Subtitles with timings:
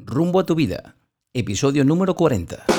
[0.00, 0.94] Rumbo a tu vida,
[1.34, 2.77] episodio número 40.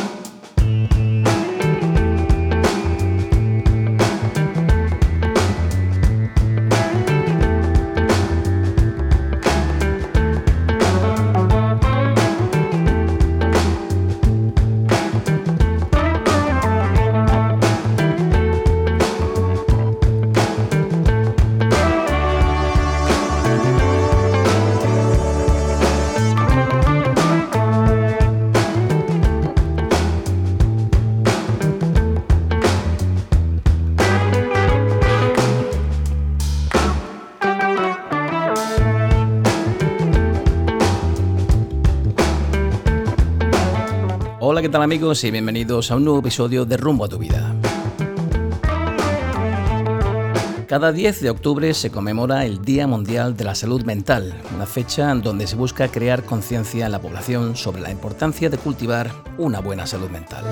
[44.69, 45.23] ¿Qué tal amigos?
[45.23, 47.55] Y bienvenidos a un nuevo episodio de Rumbo a tu vida.
[50.67, 55.09] Cada 10 de octubre se conmemora el Día Mundial de la Salud Mental, una fecha
[55.09, 59.59] en donde se busca crear conciencia en la población sobre la importancia de cultivar una
[59.59, 60.45] buena salud mental.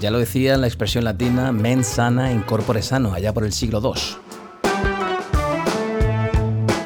[0.00, 3.82] Ya lo decía la expresión latina mens sana in corpore sano, allá por el siglo
[3.84, 4.29] II.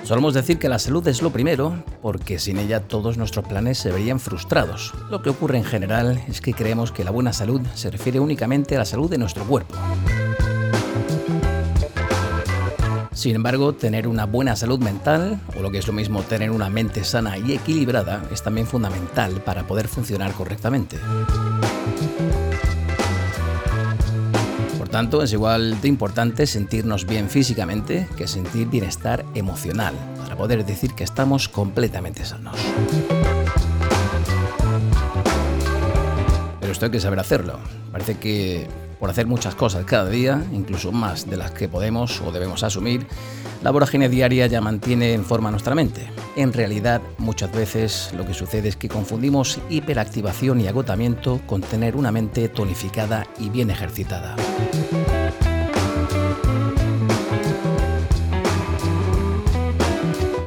[0.05, 3.91] Solemos decir que la salud es lo primero, porque sin ella todos nuestros planes se
[3.91, 4.93] verían frustrados.
[5.11, 8.77] Lo que ocurre en general es que creemos que la buena salud se refiere únicamente
[8.77, 9.75] a la salud de nuestro cuerpo.
[13.13, 16.69] Sin embargo, tener una buena salud mental, o lo que es lo mismo tener una
[16.69, 20.99] mente sana y equilibrada, es también fundamental para poder funcionar correctamente.
[24.95, 30.95] Tanto, es igual de importante sentirnos bien físicamente que sentir bienestar emocional, para poder decir
[30.95, 32.55] que estamos completamente sanos.
[36.61, 37.59] Pero esto hay que saber hacerlo.
[37.91, 38.69] Parece que
[39.05, 43.07] por hacer muchas cosas cada día, incluso más de las que podemos o debemos asumir,
[43.63, 46.11] la vorágine diaria ya mantiene en forma nuestra mente.
[46.37, 51.97] En realidad, muchas veces lo que sucede es que confundimos hiperactivación y agotamiento con tener
[51.97, 54.37] una mente tonificada y bien ejercitada.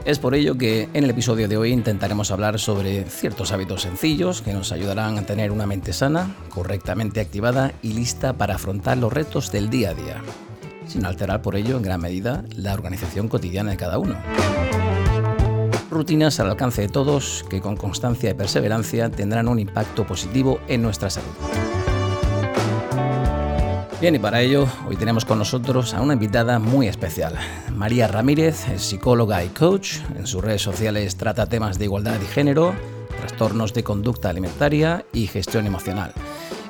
[0.07, 4.41] Es por ello que en el episodio de hoy intentaremos hablar sobre ciertos hábitos sencillos
[4.41, 9.11] que nos ayudarán a tener una mente sana, correctamente activada y lista para afrontar los
[9.11, 10.21] retos del día a día,
[10.87, 14.15] sin alterar por ello en gran medida la organización cotidiana de cada uno.
[15.91, 20.83] Rutinas al alcance de todos que con constancia y perseverancia tendrán un impacto positivo en
[20.83, 21.35] nuestra salud.
[23.99, 27.33] Bien, y para ello hoy tenemos con nosotros a una invitada muy especial.
[27.73, 29.95] María Ramírez es psicóloga y coach.
[30.15, 32.75] En sus redes sociales trata temas de igualdad y género,
[33.17, 36.11] trastornos de conducta alimentaria y gestión emocional.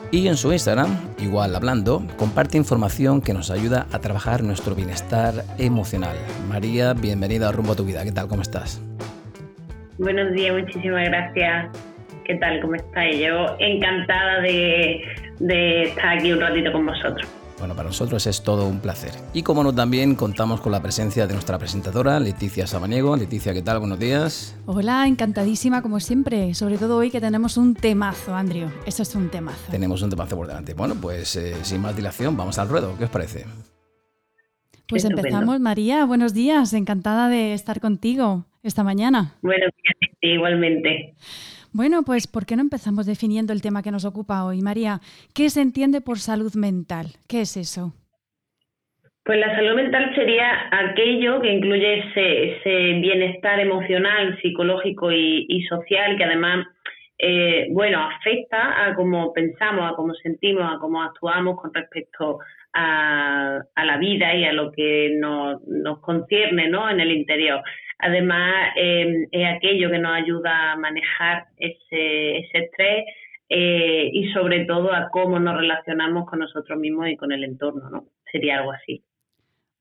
[0.10, 0.88] Y en su Instagram,
[1.18, 6.16] igual hablando, comparte información que nos ayuda a trabajar nuestro bienestar emocional.
[6.48, 8.06] María, bienvenida a Rumbo a tu Vida.
[8.06, 8.30] ¿Qué tal?
[8.30, 8.82] ¿Cómo estás?
[9.98, 11.78] Buenos días, muchísimas gracias.
[12.24, 12.62] ¿Qué tal?
[12.62, 13.20] ¿Cómo estáis?
[13.20, 15.02] Yo encantada de,
[15.40, 17.28] de estar aquí un ratito con vosotros.
[17.60, 19.12] Bueno, para nosotros es todo un placer.
[19.34, 23.18] Y como no, también contamos con la presencia de nuestra presentadora, Leticia Samaniego.
[23.18, 23.80] Leticia, ¿qué tal?
[23.80, 24.56] Buenos días.
[24.68, 26.54] Hola, encantadísima como siempre.
[26.54, 28.70] Sobre todo hoy que tenemos un temazo, Andrew.
[28.86, 29.72] Eso es un temazo.
[29.72, 30.76] Tenemos un temazo por delante.
[30.76, 32.96] Bueno, pues eh, sin más dilación, vamos al ruedo.
[32.96, 33.46] ¿Qué os parece?
[34.88, 35.28] Pues Estupendo.
[35.28, 36.06] empezamos, María.
[36.06, 36.74] Buenos días.
[36.74, 39.34] Encantada de estar contigo esta mañana.
[39.42, 41.16] Bueno, fíjate, igualmente.
[41.78, 45.00] Bueno, pues ¿por qué no empezamos definiendo el tema que nos ocupa hoy, María?
[45.36, 47.06] ¿Qué se entiende por salud mental?
[47.30, 47.94] ¿Qué es eso?
[49.24, 56.18] Pues la salud mental sería aquello que incluye ese, ese bienestar emocional, psicológico y, social
[56.18, 56.66] que además,
[57.20, 62.40] eh, bueno, afecta a cómo pensamos, a cómo sentimos, a cómo actuamos con respecto
[62.74, 66.90] a, a la vida y a lo que nos, nos concierne ¿no?
[66.90, 67.62] en el interior.
[68.00, 73.06] Además, eh, es aquello que nos ayuda a manejar ese, ese estrés
[73.50, 77.90] eh, y sobre todo a cómo nos relacionamos con nosotros mismos y con el entorno,
[77.90, 78.06] ¿no?
[78.32, 79.04] Sería algo así.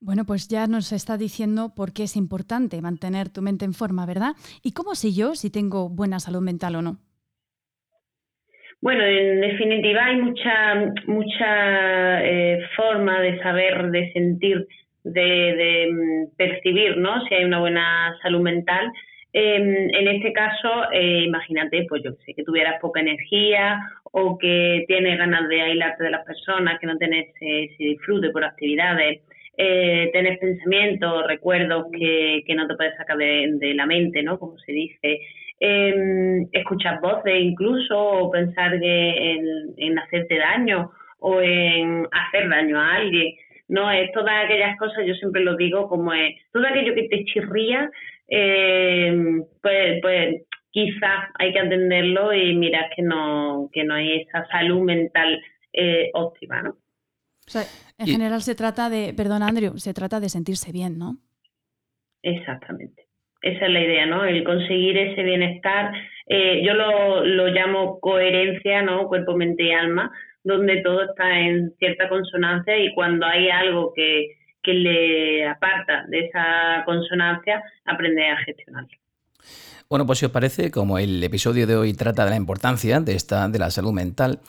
[0.01, 4.07] Bueno, pues ya nos está diciendo por qué es importante mantener tu mente en forma,
[4.07, 4.33] ¿verdad?
[4.63, 6.99] ¿Y cómo sé yo si tengo buena salud mental o no?
[8.81, 14.69] Bueno, en definitiva hay mucha mucha eh, forma de saber, de sentir,
[15.13, 17.25] de, de mm, percibir, ¿no?
[17.27, 18.91] Si hay una buena salud mental.
[19.33, 23.79] Eh, en este caso, eh, imagínate, pues yo sé, que tuvieras poca energía
[24.13, 28.45] o que tienes ganas de aislarte de las personas, que no tienes ese disfrute por
[28.45, 29.21] actividades,
[29.59, 34.39] eh, tenés pensamientos, recuerdos que, que no te puedes sacar de, de la mente, ¿no?
[34.39, 35.21] Como se dice,
[35.61, 42.79] eh, escuchar voces incluso o pensar que en, en, hacerte daño o en hacer daño
[42.79, 43.35] a alguien.
[43.69, 43.91] ¿No?
[43.91, 47.91] Es todas aquellas cosas, yo siempre lo digo, como es todo aquello que te chirría,
[48.29, 49.15] eh,
[49.63, 54.83] pues, pues quizás hay que atenderlo y mirar que no, que no hay esa salud
[54.83, 55.43] mental
[55.73, 56.71] eh, óptima, ¿no?
[56.71, 57.63] O sea,
[57.99, 61.17] en general se trata de, perdón Andrew, se trata de sentirse bien, ¿no?
[62.23, 63.07] Exactamente.
[63.41, 64.25] Esa es la idea, ¿no?
[64.25, 65.93] El conseguir ese bienestar.
[66.27, 69.07] Eh, yo lo, lo llamo coherencia, ¿no?
[69.07, 70.11] Cuerpo, mente y alma,
[70.47, 76.21] donde todo está en cierta consonancia y cuando hay algo que, que le aparta de
[76.21, 78.97] esa consonancia, aprende a gestionarlo.
[79.89, 83.15] Bueno, pues si os parece, como el episodio de hoy trata de la importancia de
[83.15, 84.41] esta de la salud mental,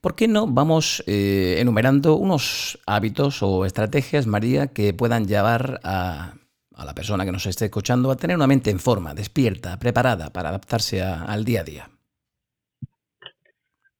[0.00, 6.34] ¿por qué no vamos eh, enumerando unos hábitos o estrategias, María, que puedan llevar a,
[6.82, 10.48] la persona que nos esté escuchando a tener una mente en forma, despierta, preparada para
[10.48, 11.88] adaptarse al día a día?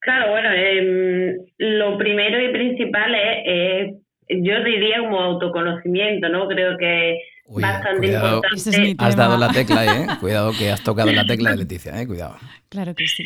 [0.03, 3.95] Claro, bueno, em, lo primero y principal es,
[4.29, 6.49] yo diría como autoconocimiento, ¿no?
[6.49, 8.95] Creo que bastante importante.
[8.99, 10.07] has dado la tecla, ¿eh?
[10.21, 12.07] cuidado que has tocado la tecla de Leticia, ¿eh?
[12.07, 12.37] cuidado.
[12.69, 13.25] Claro que sí.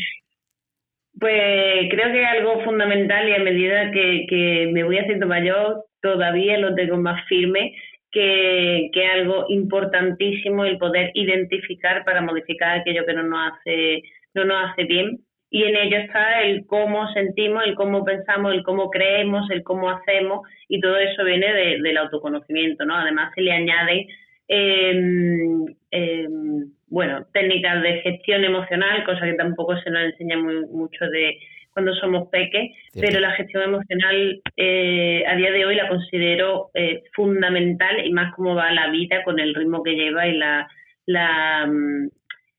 [1.18, 5.86] Pues creo que es algo fundamental y a medida que, que me voy haciendo mayor
[6.02, 7.74] todavía lo tengo más firme
[8.12, 14.02] que, que, es algo importantísimo el poder identificar para modificar aquello que no nos hace
[14.34, 15.25] no nos hace bien
[15.56, 19.88] y en ello está el cómo sentimos, el cómo pensamos, el cómo creemos, el cómo
[19.88, 21.50] hacemos y todo eso viene
[21.80, 22.94] del autoconocimiento, ¿no?
[22.94, 24.06] Además se le añade
[24.48, 31.06] em, em, bueno, técnicas de gestión emocional, cosa que tampoco se nos enseña muy, mucho
[31.06, 31.38] de
[31.72, 37.02] cuando somos peques, pero la gestión emocional eh, a día de hoy la considero eh,
[37.14, 40.68] fundamental y más cómo va la vida con el ritmo que lleva y la,
[41.06, 42.08] la, mm,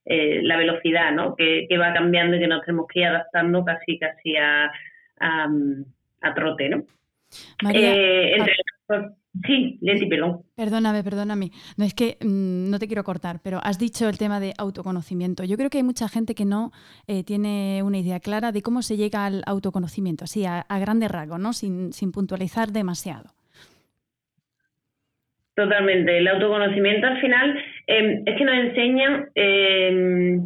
[0.09, 1.35] eh, la velocidad ¿no?
[1.35, 4.71] Que, va cambiando y que nos tenemos que ir adaptando casi casi a,
[5.19, 6.69] a, trote.
[6.69, 6.83] ¿no?
[7.61, 8.37] María, eh,
[9.45, 10.43] sí, Leti, perdón.
[10.55, 11.51] Perdóname, perdóname.
[11.75, 15.43] No es que mm, no te quiero cortar, pero has dicho el tema de autoconocimiento.
[15.43, 16.71] Yo creo que hay mucha gente que no
[17.07, 21.11] eh, tiene una idea clara de cómo se llega al autoconocimiento, así a, a grandes
[21.11, 21.51] rasgos, ¿no?
[21.51, 23.25] sin, sin puntualizar demasiado.
[25.53, 26.19] Totalmente.
[26.19, 30.39] El autoconocimiento al final em, es que nos enseñan, eh,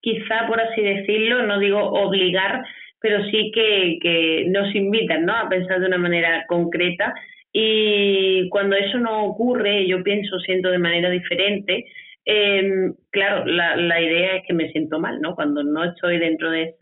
[0.00, 2.62] quizá por así decirlo, no digo obligar,
[3.00, 5.34] pero sí que, que nos invitan ¿no?
[5.34, 7.14] a pensar de una manera concreta.
[7.52, 11.86] Y cuando eso no ocurre, yo pienso, siento de manera diferente,
[12.24, 15.34] em, claro, la, la idea es que me siento mal, ¿no?
[15.34, 16.74] Cuando no estoy dentro de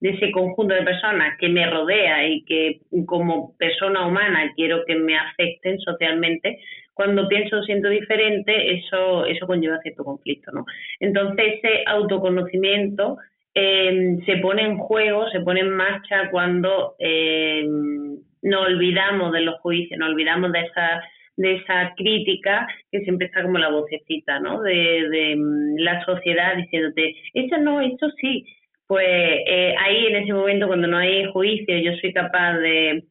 [0.00, 5.16] ese conjunto de personas que me rodea y que como persona humana quiero que me
[5.16, 6.58] afecten socialmente,
[6.94, 10.64] cuando pienso o siento diferente, eso, eso conlleva cierto conflicto, ¿no?
[11.00, 13.18] Entonces ese autoconocimiento
[13.52, 17.66] em, se pone en juego, se pone en marcha cuando eh,
[18.42, 21.02] nos olvidamos de los juicios, nos olvidamos de esa
[21.36, 24.62] de esa crítica que siempre está como la vocecita, ¿no?
[24.62, 28.46] De, de mm, la sociedad diciéndote, eso no, eso sí.
[28.86, 33.04] Pues eh, ahí en ese momento cuando no hay juicio, yo soy capaz de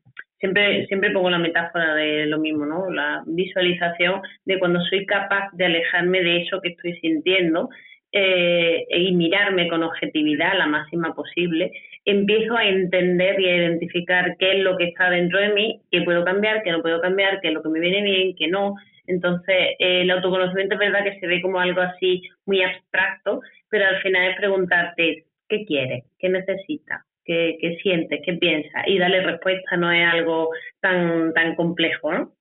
[0.43, 2.91] siempre, siempre pongo la metáfora de lo mismo, ¿no?
[2.91, 7.69] La visualización de cuando soy capaz de alejarme de eso que estoy sintiendo
[8.11, 11.71] eh, y mirarme con objetividad la máxima posible,
[12.03, 16.01] empiezo a entender y a identificar qué es lo que está dentro de mí, qué
[16.01, 18.75] puedo cambiar, qué no puedo cambiar, qué es lo que me viene bien, qué no.
[19.07, 23.39] Entonces, eh, el autoconocimiento es verdad que se ve como algo así muy abstracto,
[23.69, 28.97] pero al final es preguntarte qué quieres, qué necesitas, qué, qué sientes, qué piensas y
[28.97, 30.49] darle respuesta no es algo
[30.81, 32.33] tan, tan complejo, ¿no?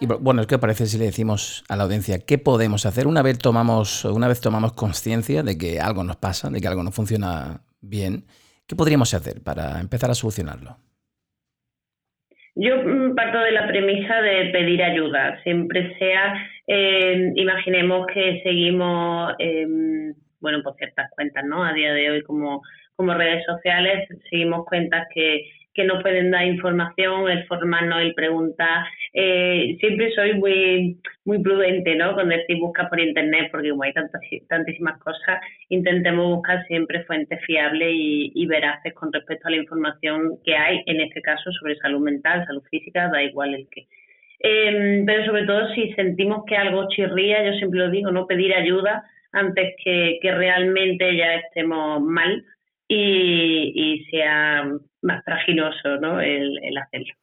[0.00, 3.22] Y bueno, es que parece si le decimos a la audiencia qué podemos hacer una
[3.22, 6.90] vez tomamos una vez tomamos conciencia de que algo nos pasa, de que algo no
[6.90, 8.24] funciona bien,
[8.66, 10.76] ¿qué podríamos hacer para empezar a solucionarlo?
[12.54, 16.34] Yo mm, parto de la premisa de pedir ayuda, siempre sea,
[16.66, 19.66] eh, imaginemos que seguimos, eh,
[20.40, 21.64] bueno, por ciertas cuentas, ¿no?
[21.64, 22.62] A día de hoy como
[22.96, 25.44] como redes sociales seguimos cuentas que,
[25.74, 28.84] que nos pueden dar información, el formarnos, el preguntar.
[29.12, 32.14] Eh, siempre soy muy muy prudente, ¿no?
[32.14, 37.40] Con decir busca por internet, porque como hay tantas, tantísimas cosas, intentemos buscar siempre fuentes
[37.46, 41.76] fiables y, y veraces con respecto a la información que hay, en este caso sobre
[41.76, 43.86] salud mental, salud física, da igual el que.
[44.40, 48.52] Em, pero sobre todo si sentimos que algo chirría, yo siempre lo digo, no pedir
[48.52, 52.44] ayuda antes que, que realmente ya estemos mal
[52.94, 54.64] y, sea
[55.02, 56.20] más fraginoso ¿no?
[56.20, 57.14] el, hacerlo.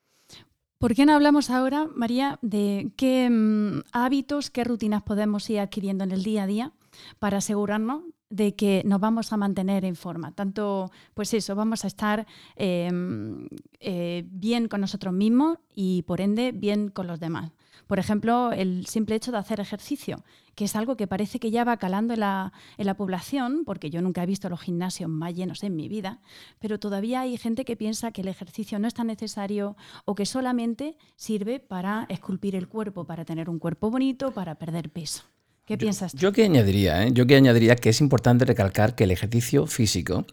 [0.78, 6.04] ¿Por qué no hablamos ahora, María, de qué mm, hábitos, qué rutinas podemos ir adquiriendo
[6.04, 6.72] en el día a día
[7.20, 10.34] para asegurarnos de que nos vamos a mantener en forma.
[10.34, 13.48] Tanto, pues eso, vamos a estar em,
[13.80, 17.52] eh, bien con nosotros mismos y por ende bien con los demás.
[17.88, 20.18] Por ejemplo, el simple hecho de hacer ejercicio,
[20.60, 23.89] que es algo que parece que ya va calando en la, en la población, porque
[23.89, 26.20] yo nunca he visto los gimnasios más llenos en mi vida,
[26.60, 30.25] pero todavía hay gente que piensa que el ejercicio no es tan necesario o que
[30.25, 35.24] solamente sirve para esculpir el cuerpo, para tener un cuerpo bonito, para perder peso.
[35.63, 37.12] ¿Qué piensas Yo que añadiría, ¿eh?
[37.13, 40.25] yo que añadiría que es importante recalcar que el ejercicio físico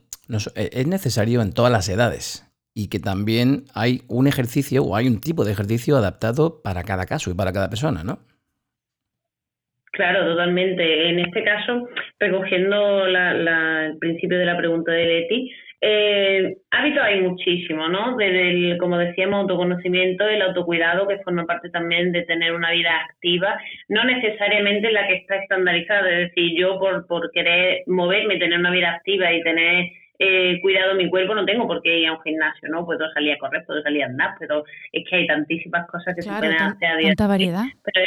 [0.57, 5.07] eh, es necesario en todas las edades y que también hay un ejercicio o hay
[5.07, 8.19] un tipo de ejercicio adaptado para cada caso y para cada persona, ¿no?
[9.97, 11.09] Claro, totalmente.
[11.09, 11.89] En este caso,
[12.21, 15.51] recogiendo el principio de la pregunta de Leti,
[15.81, 18.15] eh, hábitos hay muchísimo, ¿no?
[18.17, 22.91] Desde el, como decíamos, autoconocimiento, el autocuidado, que forma parte también de tener una vida
[23.09, 28.59] activa, no necesariamente la que está estandarizada, es decir, yo por, por querer moverme, tener
[28.59, 29.87] una vida activa y tener
[30.19, 32.85] eh, cuidado de mi cuerpo no tengo por qué ir a un gimnasio, ¿no?
[32.85, 36.23] Puedo salir a correr, puedo salir a andar, pero es que hay tantísimas cosas que
[36.23, 37.09] se pueden hacer a día.
[37.09, 37.65] Tanta variedad.
[37.83, 38.05] Pero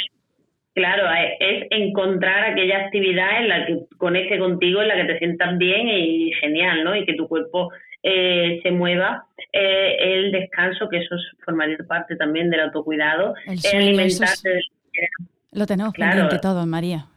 [0.79, 1.09] Claro,
[1.41, 5.89] es encontrar aquella actividad en la que conecte contigo, en la que te sientas bien
[5.89, 6.95] y genial, ¿no?
[6.95, 7.69] Y que tu cuerpo
[8.01, 9.25] eh, se mueva.
[9.51, 13.33] Eh, el descanso, que eso formaría parte también del autocuidado.
[13.45, 14.61] El alimentarte.
[15.51, 16.29] Lo tenemos claro.
[16.39, 17.07] todo, María.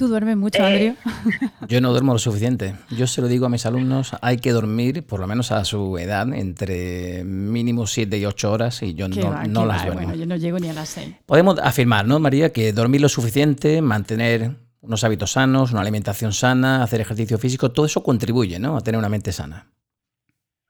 [0.00, 0.96] ¿Tú duermes mucho, eh,
[1.68, 2.74] Yo no duermo lo suficiente.
[2.88, 5.98] Yo se lo digo a mis alumnos, hay que dormir, por lo menos a su
[5.98, 10.00] edad, entre mínimo 7 y 8 horas y yo no, las duermo.
[10.00, 11.16] Bueno, yo no llego ni a las 6.
[11.26, 16.82] Podemos afirmar, ¿no, María, que dormir lo suficiente, mantener unos hábitos sanos, una alimentación sana,
[16.82, 18.78] hacer ejercicio físico, todo eso contribuye ¿no?
[18.78, 19.66] a tener una mente sana.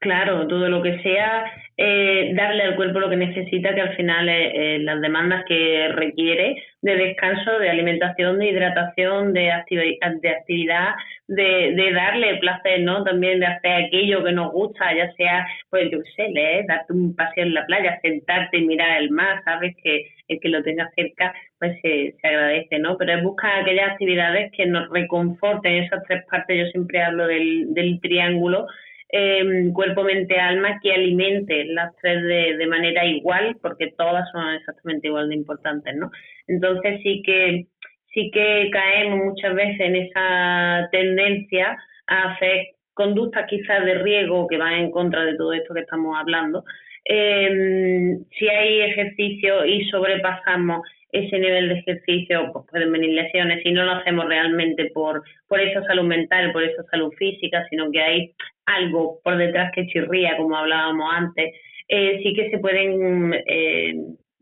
[0.01, 1.45] Claro, todo lo que sea
[1.77, 5.89] eh, darle al cuerpo lo que necesita, que al final es eh, las demandas que
[5.89, 10.95] requiere de descanso, de alimentación, de hidratación, de, actividad,
[11.27, 13.03] de, de, darle placer, ¿no?
[13.03, 16.93] También de hacer aquello que nos gusta, ya sea, pues yo qué sé, leer, darte
[16.93, 20.63] un paseo en la playa, sentarte y mirar el mar, sabes que el que lo
[20.63, 22.97] tenga cerca, pues se, se agradece, ¿no?
[22.97, 27.73] Pero es buscar aquellas actividades que nos reconforten esas tres partes, yo siempre hablo del,
[27.75, 28.65] del triángulo,
[29.11, 34.53] eh, cuerpo, mente, alma, que alimente las tres de, de, manera igual, porque todas son
[34.53, 36.11] exactamente igual de importantes, ¿no?
[36.47, 37.67] Entonces sí que
[38.13, 41.77] sí que caemos muchas veces en esa tendencia
[42.07, 46.17] a hacer conductas quizás de riesgo que van en contra de todo esto que estamos
[46.17, 46.63] hablando.
[47.05, 53.71] Eh, si hay ejercicio y sobrepasamos ese nivel de ejercicio, pues pueden venir lesiones si
[53.71, 58.01] no lo hacemos realmente por, por esa salud mental, por esa salud física, sino que
[58.01, 58.31] hay
[58.65, 61.53] algo por detrás que chirría, como hablábamos antes,
[61.87, 63.93] eh, sí que se pueden, eh,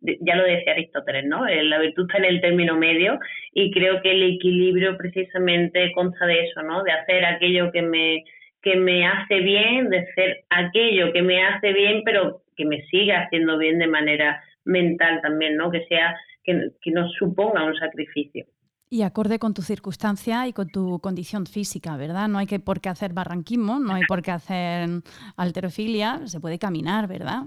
[0.02, 1.48] ya lo decía Aristóteles, ¿no?
[1.48, 3.20] Eh, la virtud está en el término medio
[3.54, 6.84] y creo que el equilibrio precisamente consta de eso, ¿no?
[6.84, 8.24] De hacer aquello que me
[8.62, 13.22] que me hace bien, de hacer aquello que me hace bien, pero que me siga
[13.22, 15.72] haciendo bien de manera mental también, ¿no?
[15.72, 18.46] Que sea que, que nos suponga un sacrificio.
[18.92, 22.28] Y acorde con tu circunstancia y con tu condición física, ¿verdad?
[22.28, 24.90] No hay que por qué hacer barranquismo, no hay por qué hacer
[25.38, 27.44] alterofilia, se puede caminar, ¿verdad?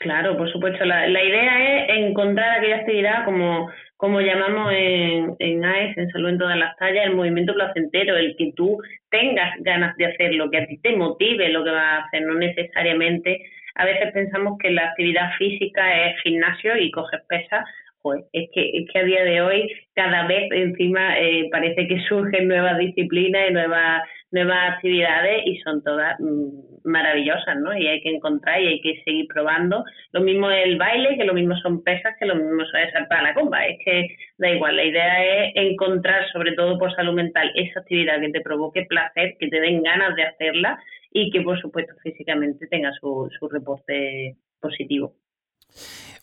[0.00, 0.84] Claro, por supuesto.
[0.84, 6.38] La, idea es encontrar aquella actividad como, como llamamos en, en AES, en Salud en
[6.38, 8.78] todas las tallas, el movimiento placentero, el que tú
[9.10, 12.34] tengas ganas de hacerlo, que a ti te motive lo que vas a hacer, no
[12.34, 13.40] necesariamente.
[13.78, 17.64] A veces pensamos que la actividad física es gimnasio y coger pesas
[18.00, 22.00] pues es que, es que a día de hoy cada vez encima eh, parece que
[22.08, 27.76] surgen nuevas disciplinas y nuevas nuevas actividades y son todas mm, maravillosas, ¿no?
[27.76, 29.84] Y hay que encontrar y hay que seguir probando.
[30.12, 33.22] Lo mismo es el baile, que lo mismo son pesas, que lo mismo es saltar
[33.22, 33.66] la comba.
[33.66, 34.06] Es que
[34.38, 38.40] da igual, la idea es encontrar, sobre todo por salud mental, esa actividad que te
[38.40, 40.78] provoque placer, que te den ganas de hacerla
[41.10, 45.14] y que, por supuesto, físicamente tenga su, su reporte positivo.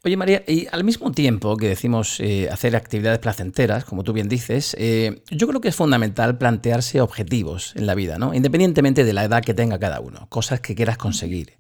[0.04, 4.30] Oye María, y al mismo tiempo que decimos eh, hacer actividades placenteras, como tú bien
[4.30, 8.36] dices, eh, yo creo que es fundamental plantearse objetivos en la vida, ¿no?
[8.36, 11.54] Independientemente de la edad que tenga cada uno, cosas que quieras conseguir.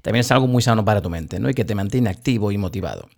[0.00, 1.50] También es algo muy sano para tu mente, ¿no?
[1.50, 3.10] Y que te mantiene activo y motivado.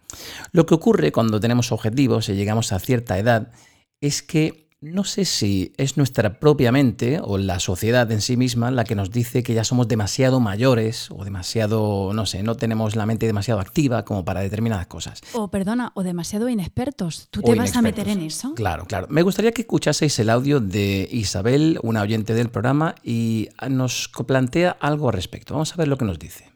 [0.50, 3.52] Lo que ocurre cuando tenemos objetivos y llegamos a cierta edad
[4.00, 8.72] es que no sé si es nuestra propia mente o la sociedad en sí misma
[8.72, 12.96] la que nos dice que ya somos demasiado mayores o demasiado, no sé, no tenemos
[12.96, 15.20] la mente demasiado activa como para determinadas cosas.
[15.34, 17.28] O perdona, o demasiado inexpertos.
[17.30, 18.54] ¿Tú te vas a meter en eso?
[18.54, 19.06] Claro, claro.
[19.08, 24.76] Me gustaría que escuchaseis el audio de Isabel, una oyente del programa, y nos plantea
[24.80, 25.54] algo al respecto.
[25.54, 26.51] Vamos a ver lo que nos dice.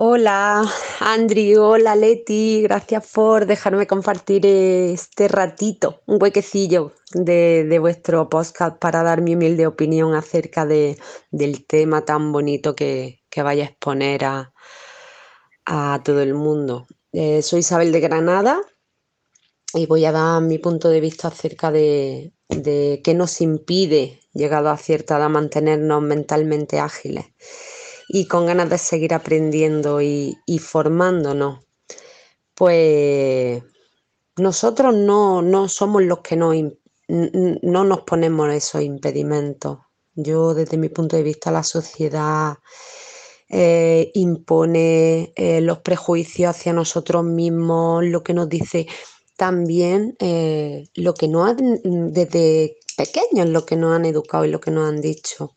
[0.00, 0.64] Hola,
[1.00, 9.02] Andri, hola, Leti, gracias por dejarme compartir este ratito, un huequecillo de, vuestro podcast para
[9.02, 10.98] dar mi humilde opinión acerca de,
[11.32, 14.52] del tema tan bonito que, que vaya a exponer a,
[16.04, 16.86] todo el mundo.
[17.10, 18.60] Eh, soy Isabel de Granada
[19.74, 24.70] y voy a dar mi punto de vista acerca de, de qué nos impide, llegado
[24.70, 27.24] a cierta edad, mantenernos mentalmente ágiles
[28.08, 31.60] y con ganas de seguir aprendiendo y, formándonos,
[32.54, 33.62] pues
[34.36, 36.52] nosotros no, somos los que no,
[37.08, 39.78] no nos ponemos esos impedimentos.
[40.14, 42.56] Yo desde mi punto de vista la sociedad
[43.50, 48.86] eh, impone eh, los prejuicios hacia nosotros mismos, lo que nos dice
[49.36, 54.60] también eh, lo que nos han, desde pequeños, lo que nos han educado y lo
[54.60, 55.52] que nos han dicho.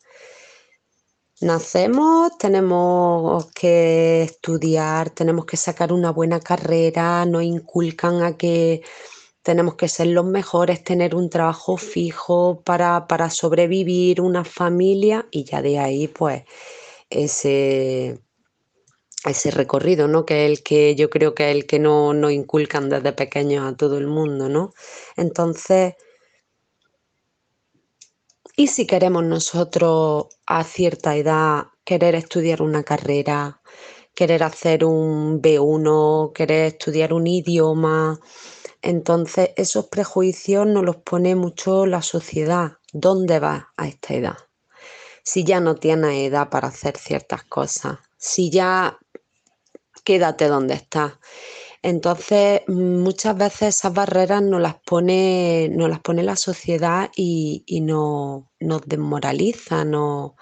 [1.42, 8.82] Nacemos, tenemos que estudiar, tenemos que sacar una buena carrera, nos inculcan a que
[9.42, 15.60] tenemos que ser los mejores, tener un trabajo fijo para, sobrevivir, una familia y ya
[15.62, 16.44] de ahí pues
[17.10, 18.20] ese,
[19.24, 20.24] ese recorrido, ¿no?
[20.24, 23.66] Que es el que yo creo que es el que no nos inculcan desde pequeños
[23.66, 24.74] a todo el mundo, ¿no?
[25.16, 25.94] Entonces,
[28.54, 33.62] ¿Y si queremos nosotros a cierta edad querer estudiar una carrera,
[34.14, 38.20] querer hacer un B1, querer estudiar un idioma?
[38.82, 42.72] Entonces esos prejuicios nos los pone mucho la sociedad.
[42.92, 44.36] ¿Dónde vas a esta edad?
[45.24, 48.98] Si ya no tienes edad para hacer ciertas cosas, si ya
[50.04, 51.14] quédate donde estás.
[51.82, 59.84] Entonces, muchas veces esas barreras nos las pone, las pone la sociedad y, nos desmoraliza,
[59.84, 60.32] nos,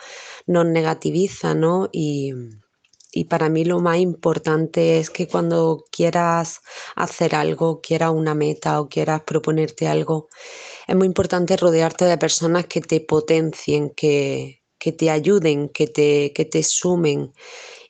[0.46, 1.88] nos negativiza, ¿no?
[1.92, 2.34] Y,
[3.28, 6.60] para mí lo más importante es que cuando quieras
[6.94, 10.28] hacer algo, quieras una meta o quieras proponerte algo,
[10.86, 16.44] es muy importante rodearte de personas que te potencien, que, te ayuden, que te, que
[16.44, 17.32] te sumen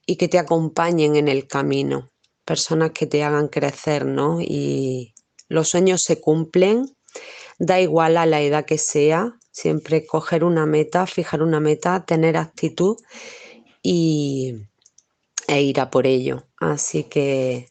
[0.06, 2.09] y que te acompañen en el camino
[2.50, 4.40] personas que te hagan crecer, ¿no?
[4.40, 5.14] Y
[5.48, 6.96] los sueños se cumplen,
[7.60, 12.36] da igual a la edad que sea, siempre coger una meta, fijar una meta, tener
[12.36, 12.96] actitud
[13.84, 14.66] y,
[15.46, 16.48] e ir a por ello.
[16.58, 17.68] Así que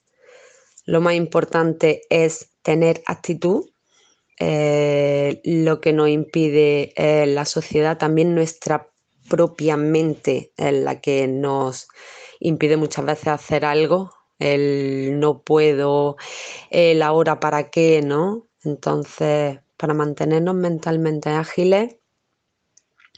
[0.86, 3.66] lo más importante es tener actitud.
[4.40, 8.88] Eh, lo que nos impide es la sociedad, también nuestra
[9.30, 11.90] propia mente es la que nos
[12.40, 16.16] impide muchas veces hacer algo el no puedo,
[16.70, 18.48] el ahora para qué, ¿no?
[18.64, 21.98] Entonces, para mantenernos mentalmente ágiles,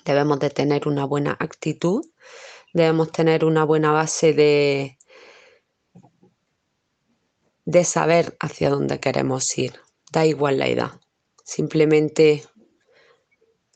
[0.05, 2.05] debemos de tener una buena actitud,
[2.73, 4.97] debemos tener una buena base de,
[7.65, 9.73] de saber hacia dónde queremos ir.
[10.11, 10.99] Da igual la edad,
[11.43, 12.43] simplemente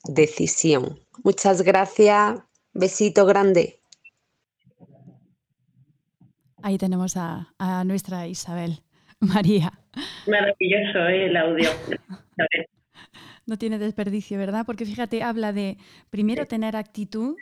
[0.03, 0.99] decisión.
[1.23, 2.39] Muchas gracias,
[2.73, 3.79] besito grande.
[6.65, 7.53] Ahí tenemos a,
[7.85, 8.81] nuestra Isabel.
[9.19, 9.71] María.
[10.25, 11.27] Maravilloso ¿eh?
[11.27, 11.69] el audio.
[13.45, 14.65] no tiene desperdicio, ¿verdad?
[14.65, 15.77] Porque fíjate, habla de
[16.09, 17.35] primero tener actitud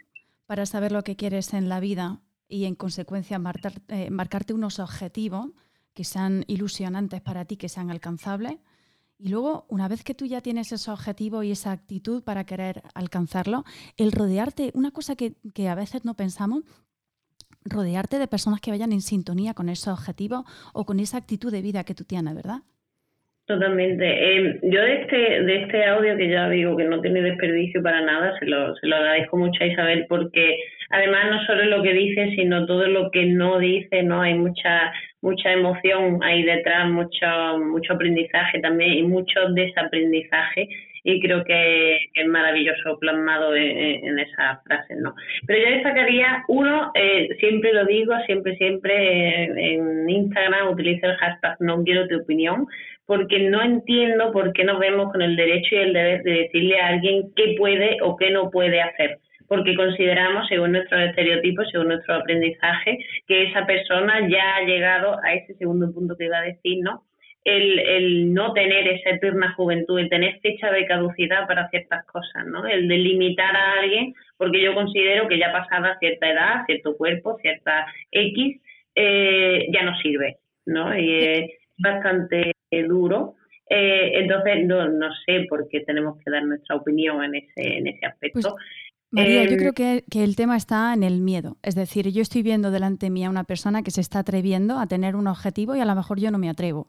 [0.46, 3.42] para saber lo que quieres en la vida y en consecuencia
[3.88, 5.52] eh, marcarte unos objetivos
[5.94, 8.58] que sean ilusionantes para ti, que sean alcanzables.
[9.18, 12.84] Y luego, una vez que tú ya tienes ese objetivo y esa actitud para querer
[12.94, 13.64] alcanzarlo,
[13.96, 16.66] el rodearte, una cosa que, que a veces no pensamos,
[17.66, 21.62] rodearte de personas que vayan en sintonía con ese objetivo o con esa actitud de
[21.62, 22.60] vida que tú tienes, ¿verdad?
[23.46, 24.06] Totalmente.
[24.06, 28.00] Eh, yo de este, de este audio que ya digo que no tiene desperdicio para
[28.00, 30.58] nada, se lo, se lo agradezco mucho a Isabel porque
[30.92, 34.22] además no solo lo que dice, sino todo lo que no dice, ¿no?
[34.22, 37.28] Hay mucha, mucha emoción ahí detrás, mucho,
[37.60, 40.70] mucho aprendizaje también y mucho desaprendizaje
[41.04, 45.14] y creo que es maravilloso plasmado en, esas frases, ¿no?
[45.46, 51.58] Pero yo destacaría uno, eh, siempre lo digo, siempre, siempre en, Instagram utilizo el hashtag
[51.60, 52.68] no quiero tu opinión,
[53.06, 56.80] porque no entiendo por qué nos vemos con el derecho y el deber de decirle
[56.80, 61.90] a alguien qué puede o qué no puede hacer porque consideramos, según nuestros estereotipos, según
[61.90, 66.44] nuestro aprendizaje, que esa persona ya ha llegado a ese segundo punto que iba a
[66.44, 67.04] decir, ¿no?
[67.44, 72.46] El, el no tener esa eterna juventud, el tener fecha de caducidad para ciertas cosas,
[72.46, 72.66] ¿no?
[72.66, 77.38] El de limitar a alguien, porque yo considero que ya pasada cierta edad, cierto cuerpo,
[77.42, 78.62] cierta X,
[78.96, 80.98] eh, ya no sirve, ¿no?
[80.98, 82.54] Y es bastante
[82.88, 83.36] duro.
[83.70, 87.88] Eh, entonces, no, no sé por qué tenemos que dar nuestra opinión en ese, en
[87.88, 88.40] ese aspecto.
[88.42, 88.56] Pues
[89.12, 91.58] María, yo em, creo que, que, el tema está en el miedo.
[91.62, 95.16] Es decir, yo estoy viendo delante mía una persona que se está atreviendo a tener
[95.16, 96.88] un objetivo y a lo mejor yo no me atrevo.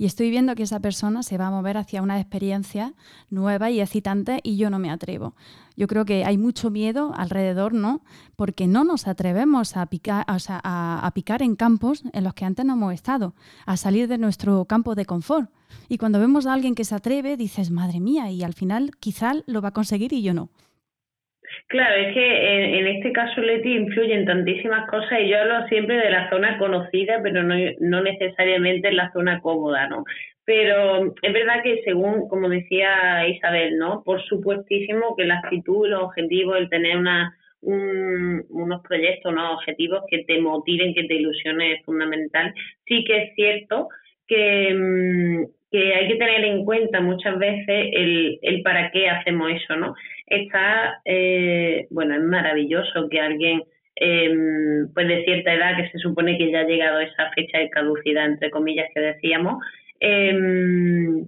[0.00, 2.94] Y estoy viendo que esa persona se va a mover hacia una experiencia
[3.28, 5.34] nueva y excitante y yo no me atrevo.
[5.76, 8.00] Yo creo que hay mucho miedo alrededor, ¿no?
[8.34, 12.72] Porque no nos atrevemos a picar, a, picar en campos en los que antes no
[12.72, 13.34] hemos estado,
[13.66, 15.50] a salir de nuestro campo de confort.
[15.90, 19.34] Y cuando vemos a alguien que se atreve, dices, madre mía, y al final quizá
[19.44, 20.48] lo va a conseguir y yo no.
[21.66, 26.10] Claro, es que en, este caso, Leti, influyen tantísimas cosas y yo hablo siempre de
[26.10, 30.04] la zona conocida, pero no, no necesariamente en la zona cómoda, ¿no?
[30.44, 34.02] Pero es verdad que según, como decía Isabel, ¿no?
[34.04, 40.24] Por supuestísimo que la actitud, los objetivos, el tener una, unos proyectos, unos objetivos que
[40.24, 42.52] te motiven, que te ilusionen es fundamental.
[42.86, 43.88] Sí que es cierto
[44.26, 49.50] que, mm, que hay que tener en cuenta muchas veces el, el para qué hacemos
[49.52, 49.94] eso, ¿no?
[50.30, 53.64] Está, eh, bueno, es maravilloso que alguien
[53.96, 54.30] eh,
[54.94, 58.26] pues de cierta edad que se supone que ya ha llegado esa fecha de caducidad,
[58.26, 59.62] entre comillas, que decíamos,
[60.00, 60.32] eh,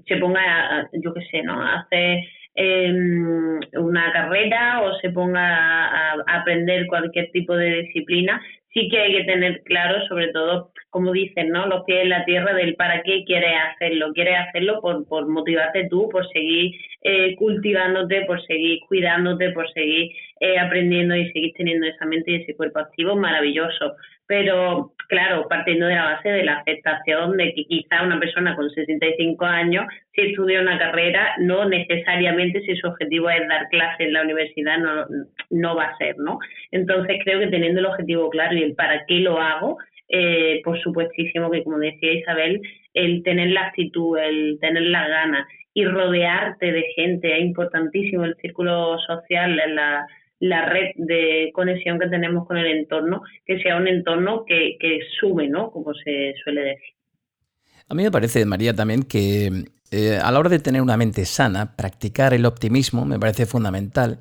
[0.06, 1.60] se ponga, a, yo qué sé, ¿no?
[1.60, 2.20] A hacer
[2.54, 8.40] em, una carrera o se ponga a, aprender cualquier tipo de disciplina,
[8.72, 11.66] sí que hay que tener claro, sobre todo, como dicen, ¿no?
[11.66, 14.12] Los pies en la tierra del para qué quieres hacerlo.
[14.12, 20.58] Quieres hacerlo por, motivarte tú, por seguir eh, cultivándote, por seguir cuidándote, por seguir eh,
[20.58, 23.94] aprendiendo y seguir teniendo esa mente y ese cuerpo activo maravilloso.
[24.26, 28.68] Pero, claro, partiendo de la base de la aceptación de que quizá una persona con
[28.68, 34.12] 65 años, si estudia una carrera, no necesariamente si su objetivo es dar clase en
[34.12, 35.06] la universidad, no,
[35.48, 36.38] no va a ser, ¿no?
[36.70, 40.80] Entonces creo que teniendo el objetivo claro y el para qué lo hago, eh, por
[40.80, 42.60] supuestísimo que, como decía Isabel,
[42.94, 48.36] el tener la actitud, el tener la gana y rodearte de gente, es importantísimo el
[48.36, 50.06] círculo social, la,
[50.38, 55.00] la red de conexión que tenemos con el entorno, que sea un entorno que, que
[55.18, 55.70] sube, ¿no?
[55.70, 56.94] Como se suele decir.
[57.88, 59.50] A mí me parece, María, también que
[59.94, 64.20] eh, a la hora de tener una mente sana, practicar el optimismo me parece fundamental.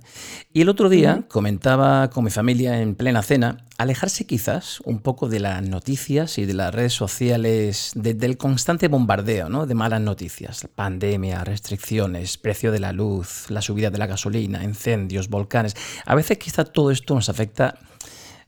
[0.52, 5.30] Y el otro día comentaba con mi familia en plena cena, alejarse quizás un poco
[5.30, 9.66] de las noticias y de las redes sociales, del constante bombardeo ¿no?
[9.66, 15.30] de malas noticias, pandemia, restricciones, precio de la luz, la subida de la gasolina, incendios,
[15.30, 15.78] volcanes.
[16.06, 17.80] A veces quizá todo esto nos afecta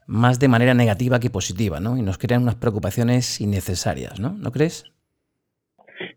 [0.08, 1.98] más de manera negativa que positiva, ¿no?
[1.98, 4.32] Y nos crean unas preocupaciones innecesarias, ¿no?
[4.32, 4.93] ¿No crees?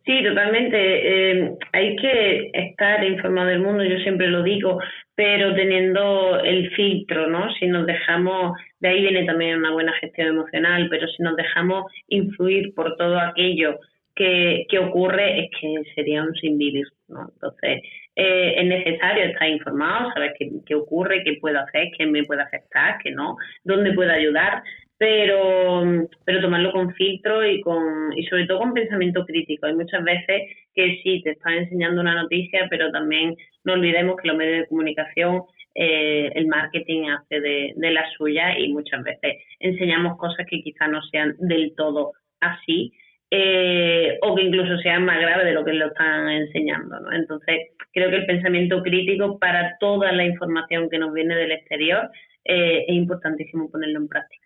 [0.04, 0.76] Sí, totalmente.
[0.76, 4.78] Eh, hay que estar informado del mundo, yo siempre lo digo,
[5.14, 7.52] pero teniendo el filtro, ¿no?
[7.54, 11.90] Si nos dejamos, de ahí viene también una buena gestión emocional, pero si nos dejamos
[12.08, 13.78] influir por todo aquello
[14.14, 17.28] que, que ocurre, es que sería un sin vivir, ¿no?
[17.34, 17.82] Entonces,
[18.16, 22.42] eh, es necesario estar informado, saber qué, qué ocurre, qué puedo hacer, qué me puede
[22.42, 24.62] afectar, qué no, dónde puedo ayudar,
[24.98, 29.66] pero, pero tomarlo con filtro y con y sobre todo con pensamiento crítico.
[29.66, 30.42] Hay muchas veces
[30.74, 34.68] que sí, te están enseñando una noticia, pero también no olvidemos que los medios de
[34.68, 35.42] comunicación,
[35.74, 40.88] eh, el marketing hace de, de la suya y muchas veces enseñamos cosas que quizás
[40.90, 42.92] no sean del todo así
[43.30, 47.00] eh, o que incluso sean más graves de lo que lo están enseñando.
[47.00, 47.12] ¿no?
[47.12, 52.08] Entonces, creo que el pensamiento crítico para toda la información que nos viene del exterior
[52.44, 54.45] eh, es importantísimo ponerlo en práctica.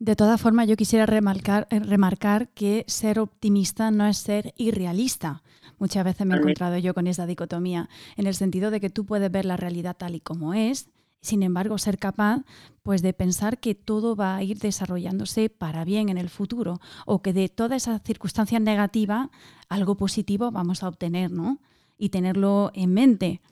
[0.00, 5.42] De todas formas, yo quisiera remarcar, eh, remarcar que ser optimista no es ser irrealista.
[5.78, 9.04] Muchas veces me he encontrado yo con esa dicotomía, en el sentido de que tú
[9.04, 10.88] puedes ver la realidad tal y como es,
[11.20, 12.44] sin embargo, ser capaz
[12.82, 17.20] pues, de pensar que todo va a ir desarrollándose para bien en el futuro, o
[17.20, 19.28] que de todas esas circunstancias negativas,
[19.68, 21.58] algo positivo vamos a obtener, ¿no?
[21.98, 23.42] Y tenerlo en mente.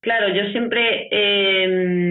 [0.00, 2.01] Claro, yo siempre eh,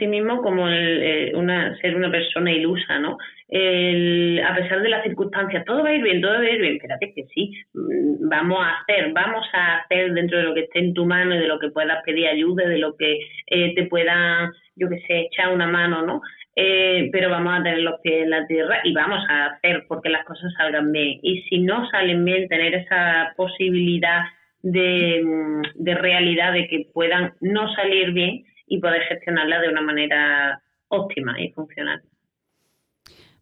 [0.00, 3.18] de optimismo como el, eh, una, ser una persona ilusa, ¿no?
[3.48, 6.60] El, a pesar de las circunstancias, todo va a ir bien, todo va a ir
[6.60, 10.60] bien, espérate que sí, mm, vamos a hacer, vamos a hacer dentro de lo que
[10.60, 13.74] esté en tu mano y de lo que puedas pedir ayuda, de lo que eh,
[13.74, 16.22] te pueda, yo que sé, echar una mano, ¿no?
[16.56, 20.10] Eh, pero vamos a tener los pies en la tierra y vamos a hacer porque
[20.10, 21.18] las cosas salgan bien.
[21.22, 24.24] Y si no salen bien, tener esa posibilidad
[24.62, 29.82] de, mm, de realidad de que puedan no salir bien, y poder gestionarla de una
[29.82, 32.02] manera óptima y funcional.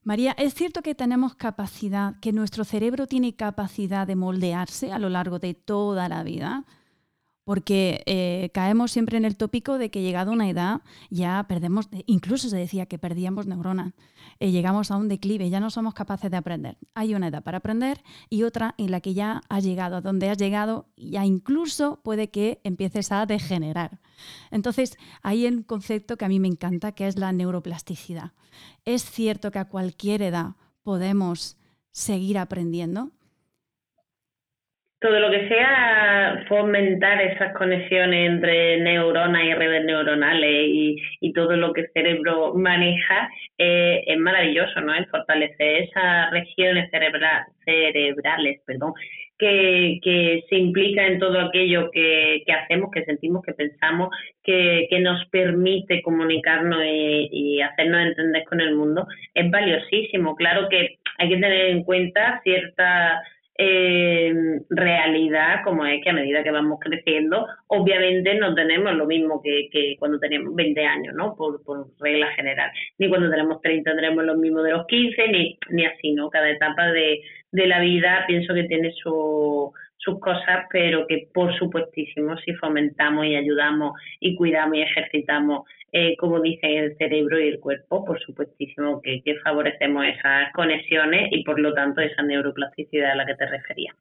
[0.03, 5.11] María, ¿es cierto que tenemos capacidad, que nuestro cerebro tiene capacidad de moldearse a lo
[5.11, 6.64] largo de toda la vida?
[7.45, 12.49] Porque eh, caemos siempre en el tópico de que llegado una edad ya perdemos, incluso
[12.49, 13.93] se decía que perdíamos neuronas,
[14.41, 16.79] eh, llegamos a un declive, ya no somos capaces de aprender.
[16.95, 20.31] Hay una edad para aprender y otra en la que ya has llegado a donde
[20.31, 23.99] has llegado, ya incluso puede que empieces a degenerar.
[24.51, 28.33] Entonces, hay un concepto que a mí me encanta, que es la neuroplasticidad.
[28.85, 31.59] Es cierto que a cualquier edad podemos
[31.91, 33.11] seguir aprendiendo,
[35.01, 40.67] todo lo que sea fomentar esas conexiones entre neuronas y redes neuronales
[41.21, 44.93] y, todo lo que el cerebro maneja eh, es maravilloso, ¿no?
[44.93, 48.93] El fortalecer esas regiones cerebrales, perdón,
[49.38, 54.11] que, que se implica en todo aquello que, que hacemos, que sentimos, que pensamos,
[54.42, 60.35] que, que nos permite comunicarnos y, y hacernos entender con el mundo, es valiosísimo.
[60.37, 63.22] Claro que hay que tener en cuenta ciertas
[63.61, 64.33] eh,
[64.70, 69.96] realidad como es que a medida que vamos creciendo, obviamente no tenemos lo mismo que,
[69.98, 71.35] cuando tenemos 20 años, ¿no?
[71.35, 72.70] Por, por, regla general.
[72.98, 76.31] Ni cuando tenemos 30 tendremos lo mismo de los 15, ni, ni así, ¿no?
[76.31, 77.20] Cada etapa de,
[77.53, 83.27] de la vida pienso que tiene su, sus cosas, pero que por supuestísimo si fomentamos
[83.27, 88.21] y ayudamos y cuidamos y ejercitamos eh, como dice el cerebro y el cuerpo, por
[88.21, 93.35] supuestísimo que, que favorecemos esas conexiones y por lo tanto esa neuroplasticidad a la que
[93.35, 93.95] te refería.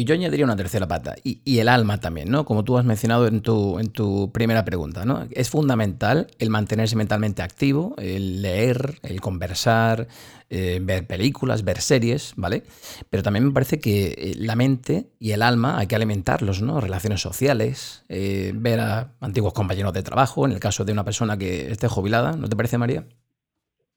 [0.00, 2.46] Y yo añadiría una tercera pata, y, el alma también, ¿no?
[2.46, 5.28] Como tú has mencionado en tu, en tu primera pregunta, ¿no?
[5.30, 10.06] Es fundamental el mantenerse mentalmente activo, el leer, el conversar,
[10.48, 12.62] eh, ver películas, ver series, ¿vale?
[13.10, 16.80] Pero también me parece que eh, la mente y el alma hay que alimentarlos, ¿no?
[16.80, 21.36] Relaciones sociales, eh, ver a antiguos compañeros de trabajo, en el caso de una persona
[21.36, 23.04] que esté jubilada, ¿no te parece, María?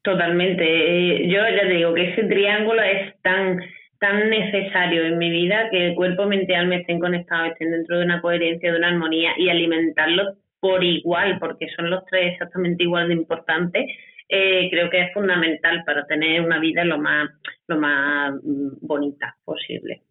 [0.01, 1.29] Totalmente.
[1.29, 3.61] Yo ya te digo que ese triángulo es tan
[4.03, 8.03] tan necesario en mi vida que el cuerpo, mente, alma estén conectados, estén dentro de
[8.03, 13.07] una coherencia, de una armonía y alimentarlos por igual, porque son los tres exactamente igual
[13.07, 13.85] de importantes,
[14.27, 17.29] eh, creo que es fundamental para tener una vida lo más,
[17.67, 20.03] lo más mm, bonita posible.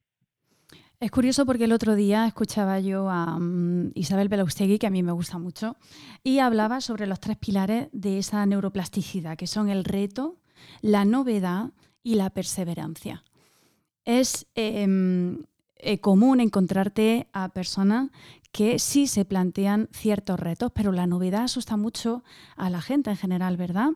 [0.98, 5.02] Es curioso porque el otro día escuchaba yo a mm, Isabel Belaustegui, que a mí
[5.02, 5.76] me gusta mucho,
[6.24, 10.38] y hablaba sobre los tres pilares de esa neuroplasticidad, que son el reto,
[10.80, 13.22] la novedad y la perseverancia
[14.04, 15.44] es em,
[15.76, 18.10] eh, común encontrarte a personas
[18.52, 22.22] que sí se plantean ciertos retos, pero la novedad asusta mucho
[22.56, 23.90] a la gente en general, ¿verdad?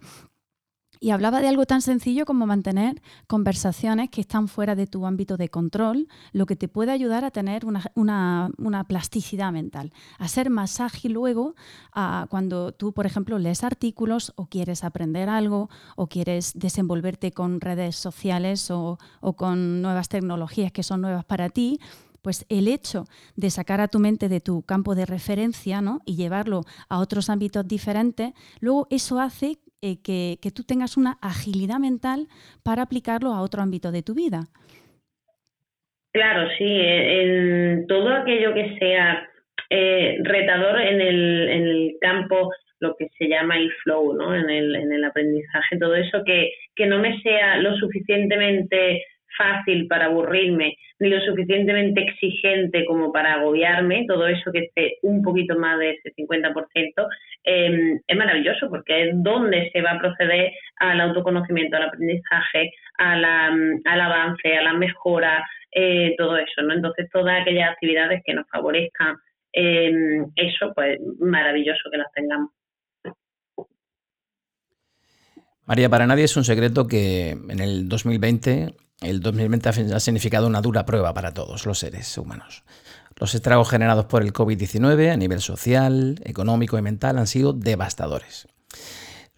[1.01, 5.37] Y hablaba de algo tan sencillo como mantener conversaciones que están fuera de tu ámbito
[5.37, 10.81] de control, lo que te puede ayudar a tener una, plasticidad mental, a ser más
[10.81, 11.55] ágil luego
[11.93, 17.61] a cuando tú, por ejemplo, lees artículos o quieres aprender algo o quieres desenvolverte con
[17.61, 21.81] redes sociales o, o con nuevas tecnologías que son nuevas para ti,
[22.27, 23.07] pues el hecho
[23.37, 26.01] de sacar a tu mente de tu campo de referencia ¿no?
[26.05, 31.19] y llevarlo a otros ámbitos diferentes, luego eso hace eh, que, que, tú tengas una
[31.21, 32.29] agilidad mental
[32.63, 34.45] para aplicarlo a otro ámbito de tu vida.
[36.13, 39.29] Claro, sí, en todo aquello que sea
[39.69, 44.35] eh, retador en el, en el campo lo que se llama el flow, ¿no?
[44.35, 49.05] En el, en el aprendizaje, todo eso que, que no me sea lo suficientemente
[49.37, 55.23] fácil para aburrirme, ni lo suficientemente exigente como para agobiarme, todo eso que esté un
[55.23, 57.09] poquito más de ese 50%,
[57.45, 63.17] eh, es maravilloso porque es donde se va a proceder al autoconocimiento, al aprendizaje, a
[63.17, 66.75] la, al avance, a la mejora, eh, todo eso, ¿no?
[66.75, 69.17] Entonces, todas aquellas actividades que nos favorezcan
[69.53, 69.93] eh,
[70.37, 72.51] eso, pues maravilloso que las tengamos.
[75.67, 80.63] María, para nadie es un secreto que en el 2020 el 2020 ha significado una
[80.63, 82.65] dura prueba para todos los seres humanos.
[83.19, 88.47] Los estragos generados por el COVID-19 a nivel social, económico y mental han sido devastadores.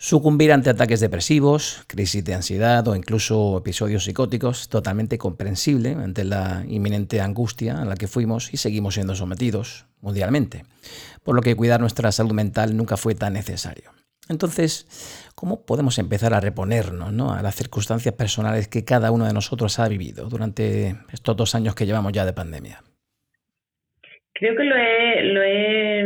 [0.01, 6.65] Sucumbir ante ataques depresivos, crisis de ansiedad o incluso episodios psicóticos totalmente comprensible ante la
[6.69, 10.65] inminente angustia a la que fuimos y seguimos siendo sometidos mundialmente,
[11.25, 13.91] por lo que cuidar nuestra salud mental nunca fue tan necesario.
[14.29, 14.87] Entonces,
[15.39, 19.87] ¿cómo podemos empezar a reponernos a las circunstancias personales que cada uno de nosotros ha
[19.87, 22.83] vivido durante estos dos años que llevamos ya de pandemia?
[24.35, 26.01] Creo que lo he, lo he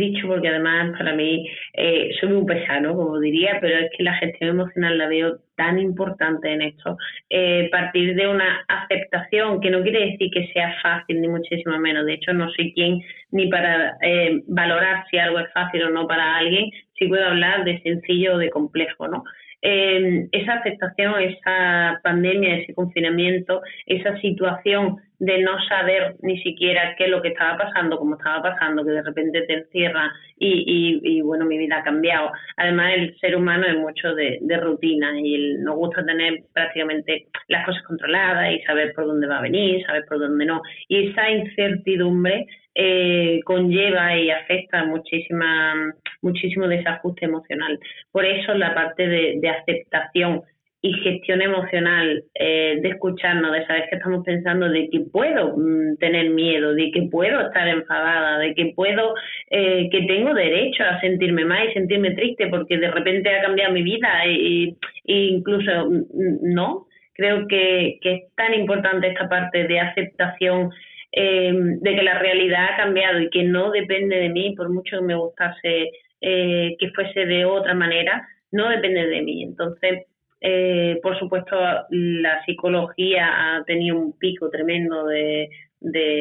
[0.00, 4.14] dicho porque además para mí eh, soy muy pesado, como diría, pero es que la
[4.14, 6.96] gestión emocional la veo tan importante en esto.
[7.28, 12.06] Eh, partir de una aceptación, que no quiere decir que sea fácil, ni muchísimo menos.
[12.06, 16.08] De hecho, no soy quien ni para eh, valorar si algo es fácil o no
[16.08, 19.22] para alguien, si puedo hablar de sencillo o de complejo, ¿no?
[19.62, 27.10] esa aceptación, esa pandemia, ese confinamiento, esa situación de no saber ni siquiera qué es
[27.10, 31.44] lo que estaba pasando, cómo estaba pasando, que de repente te encierra y, y, bueno,
[31.44, 32.32] mi vida ha cambiado.
[32.56, 37.82] Además, el ser humano es mucho de, rutina y nos gusta tener prácticamente las cosas
[37.82, 40.62] controladas y saber por dónde va a venir, saber por dónde no.
[40.88, 47.78] Y esa incertidumbre eh, conlleva y afecta muchísima, muchísimo desajuste emocional.
[48.10, 50.42] Por eso la parte de, aceptación
[50.82, 55.96] y gestión emocional, eh, de escucharnos, de saber que estamos pensando, de que puedo mm,
[55.98, 59.14] tener miedo, de que puedo estar enfadada, de que puedo,
[59.50, 63.74] eh, que tengo derecho a sentirme mal y sentirme triste porque de repente ha cambiado
[63.74, 66.86] mi vida e, incluso mm, no.
[67.12, 70.70] Creo que, que es tan importante esta parte de aceptación
[71.12, 74.98] eh, de que la realidad ha cambiado y que no depende de mí, por mucho
[74.98, 75.90] que me gustase
[76.20, 79.42] eh, que fuese de otra manera, no depende de mí.
[79.42, 80.06] Entonces,
[80.40, 81.56] eh, por supuesto,
[81.90, 85.50] la psicología ha tenido un pico tremendo de,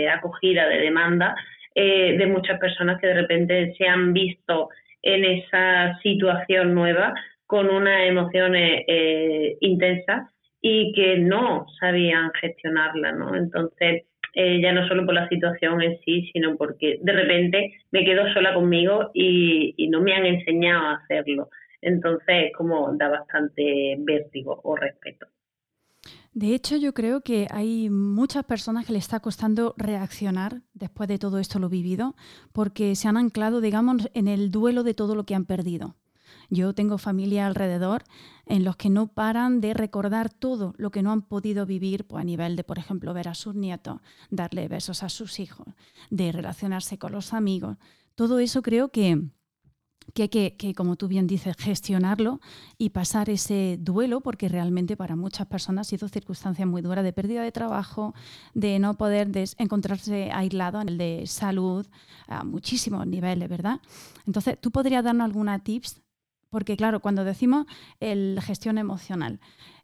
[0.09, 1.35] acogida, de demanda,
[1.75, 4.69] de muchas personas que de repente se han visto
[5.01, 7.13] en esa situación nueva
[7.45, 8.83] con unas emociones
[9.61, 10.29] intensas
[10.61, 13.33] y que no sabían gestionarla, ¿no?
[13.35, 14.03] Entonces,
[14.35, 18.31] eh, ya no solo por la situación en sí, sino porque de repente me quedo
[18.33, 21.49] sola conmigo y, no me han enseñado a hacerlo.
[21.81, 25.27] Entonces, como da bastante vértigo o respeto.
[26.33, 31.17] De hecho, yo creo que hay muchas personas que le está costando reaccionar después de
[31.17, 32.15] todo esto lo vivido,
[32.53, 35.95] porque se han anclado, digamos, en el duelo de todo lo que han perdido.
[36.51, 38.03] Yo tengo familia alrededor
[38.45, 42.21] en los que no paran de recordar todo lo que no han podido vivir pues,
[42.21, 45.67] a nivel de, por ejemplo, ver a sus nietos, darle besos a sus hijos,
[46.09, 47.77] de relacionarse con los amigos.
[48.15, 49.21] Todo eso creo que,
[50.13, 52.39] que hay que, como tú bien dices, gestionarlo
[52.77, 57.13] y pasar ese duelo, porque realmente para muchas personas ha sido circunstancia muy dura de
[57.13, 58.13] pérdida de trabajo,
[58.53, 61.85] de no poder encontrarse aislado en el de salud,
[62.27, 63.79] a muchísimos niveles, ¿verdad?
[64.25, 66.01] Entonces, ¿tú podrías darnos alguna tips
[66.49, 67.67] porque claro, cuando decimos
[67.99, 69.39] el gestión emocional,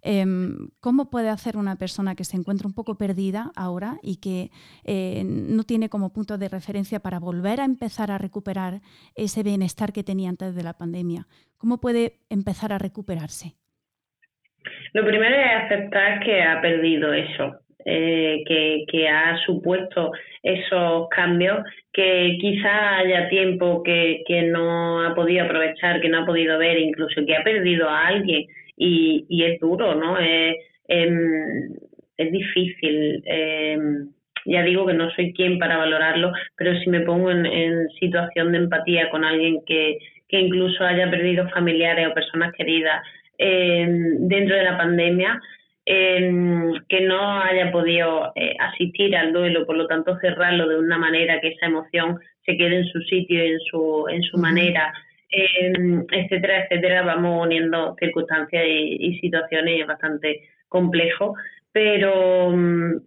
[0.06, 4.52] em, ¿cómo puede hacer una persona que se encuentra un poco perdida ahora y que
[4.86, 8.82] eh, no tiene como punto de referencia para volver a empezar a recuperar
[9.15, 11.26] ese bienestar que tenía antes de la pandemia?
[11.58, 13.56] ¿Cómo puede empezar a recuperarse?
[14.94, 21.60] Lo primero es aceptar que ha perdido eso, eh, que, ha supuesto esos cambios,
[21.94, 26.78] que quizá haya tiempo que, que, no ha podido aprovechar, que no ha podido ver,
[26.78, 30.17] incluso que ha perdido a alguien y, y es duro, ¿no?
[30.17, 30.55] Es,
[30.88, 31.73] em,
[32.17, 33.23] es difícil.
[33.25, 34.09] Em,
[34.45, 38.51] ya digo que no soy quien para valorarlo, pero si me pongo en, en situación
[38.51, 39.97] de empatía con alguien que,
[40.29, 43.03] que incluso haya perdido familiares o personas queridas
[43.38, 45.41] em, dentro de la pandemia,
[45.85, 51.39] que no haya podido eh, asistir al duelo, por lo tanto cerrarlo de una manera
[51.39, 54.93] que esa emoción se quede en su sitio y en su, en su manera,
[56.12, 61.36] etcétera, etcétera, vamos uniendo circunstancias y, situaciones bastante complejo,
[61.71, 62.54] pero,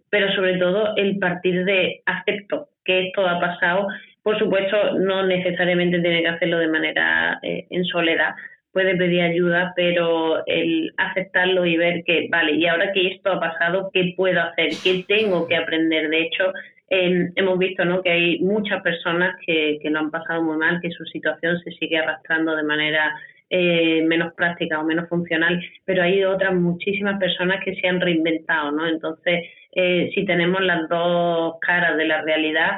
[0.09, 3.87] pero sobre todo el partir de acepto que esto ha pasado,
[4.23, 8.35] por supuesto no necesariamente tiene que hacerlo de manera eh, en soledad,
[8.71, 13.39] puede pedir ayuda, pero el aceptarlo y ver que, vale, y ahora que esto ha
[13.39, 14.69] pasado, ¿qué puedo hacer?
[14.83, 16.09] ¿Qué tengo que aprender?
[16.09, 16.53] De hecho,
[16.89, 18.01] em, hemos visto ¿no?
[18.01, 21.71] que hay muchas personas que, que lo han pasado muy mal, que su situación se
[21.71, 23.15] sigue arrastrando de manera
[23.51, 28.71] eh, menos práctica o menos funcional, pero hay otras muchísimas personas que se han reinventado,
[28.71, 28.85] ¿no?
[28.85, 32.77] Entonces, eh, si tenemos las dos caras de la realidad,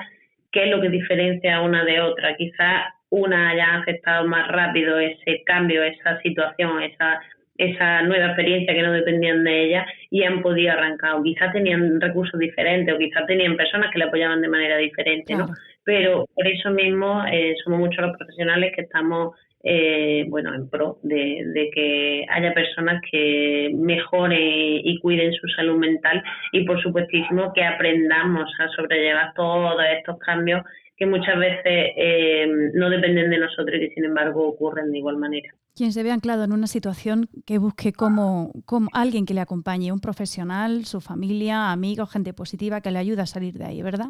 [0.50, 2.38] ¿qué es lo que diferencia una de otra?
[2.38, 7.22] Quizás una haya aceptado más rápido ese cambio, esa situación, esa,
[7.62, 11.14] esa nueva experiencia que no dependían de ella y han podido arrancar.
[11.14, 15.36] O quizás tenían recursos diferentes o quizás tenían personas que le apoyaban de manera diferente,
[15.36, 15.48] ¿no?
[15.84, 20.98] Pero por eso mismo eh, somos muchos los profesionales que estamos eh, bueno, en pro
[21.04, 27.54] de, de, que haya personas que mejoren y cuiden su salud mental y por supuestísimo
[27.54, 30.64] que aprendamos a sobrellevar todos estos cambios
[31.02, 35.18] que muchas veces eh, no dependen de nosotros y que sin embargo ocurren de igual
[35.18, 35.50] manera.
[35.76, 39.92] Quien se ve anclado en una situación que busque como, como alguien que le acompañe,
[39.92, 44.10] un profesional, su familia, amigos, gente positiva que le ayude a salir de ahí, ¿verdad?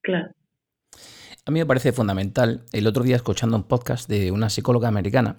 [0.00, 0.32] Claro.
[1.46, 5.36] A mí me parece fundamental, el otro día escuchando un podcast de una psicóloga americana,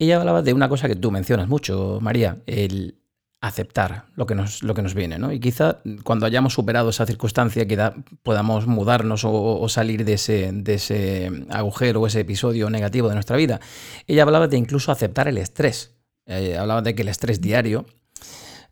[0.00, 2.96] ella hablaba de una cosa que tú mencionas mucho, María, el
[3.40, 5.32] aceptar lo que nos, lo que nos viene, ¿no?
[5.32, 10.74] Y quizá cuando hayamos superado esa circunstancia, quizá podamos mudarnos o, salir de ese, de
[10.74, 13.60] ese agujero o ese episodio negativo de nuestra vida.
[14.06, 15.96] Ella hablaba de incluso aceptar el estrés.
[16.26, 17.86] Eh, hablaba de que el estrés diario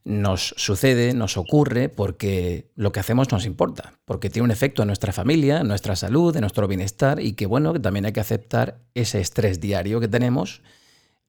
[0.05, 4.89] nos sucede, nos ocurre porque lo que hacemos nos importa, porque tiene un efecto en
[4.89, 8.21] nuestra familia, en nuestra salud, en nuestro bienestar y que bueno, que también hay que
[8.21, 10.63] aceptar ese estrés diario que tenemos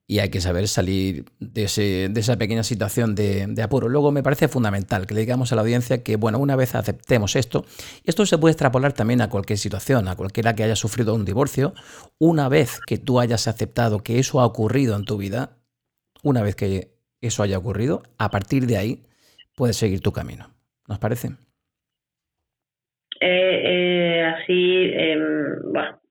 [0.10, 3.90] y hay que saber salir de, esa pequeña situación de, de, apuro.
[3.90, 7.36] Luego me parece fundamental que le digamos a la audiencia que, bueno, una vez aceptemos
[7.36, 7.64] esto,
[8.06, 11.76] esto se puede extrapolar también a cualquier situación, a cualquiera que haya sufrido un divorcio,
[12.18, 15.60] una vez que tú hayas aceptado que eso ha ocurrido en tu vida,
[16.24, 19.06] una vez que eso haya ocurrido, a partir de ahí
[19.56, 20.56] puedes seguir tu camino.
[20.88, 21.36] ¿Nos parece?
[23.22, 25.56] Eh, eh, así, em,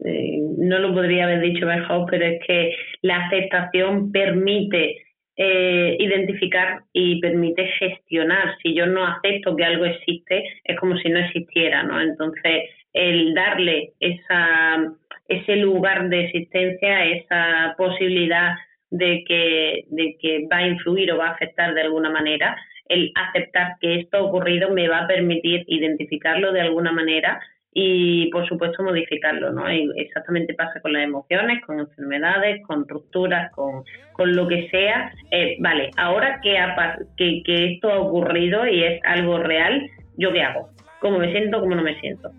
[0.05, 5.05] eh, no lo podría haber dicho mejor, pero es que la aceptación permite
[5.41, 8.57] identificar y permite gestionar.
[8.61, 12.01] Si yo no acepto que algo existe, es como si no existiera, ¿no?
[12.01, 14.93] Entonces, el darle esa,
[15.29, 18.57] ese lugar de existencia, esa posibilidad
[18.91, 22.57] de que, de que va a influir o va a afectar de alguna manera,
[22.89, 27.41] el aceptar que esto ha ocurrido me va a permitir identificarlo de alguna manera
[27.73, 29.69] y por supuesto modificarlo, ¿no?
[29.69, 35.13] exactamente pasa con las emociones, con enfermedades, con rupturas, con, con lo que sea.
[35.31, 36.57] Eh, vale, ahora que,
[37.17, 40.71] que, que esto ha ocurrido y es algo real, ¿yo qué hago?
[41.01, 41.61] ¿Cómo me siento?
[41.61, 42.33] ¿Cómo no me siento?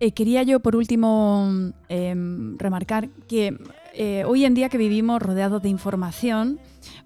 [0.00, 1.48] Eh, quería yo, por último,
[1.88, 3.54] em, remarcar que
[3.94, 6.58] eh, hoy en día que vivimos rodeados de información,